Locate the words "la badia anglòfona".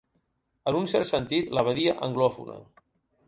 1.59-2.57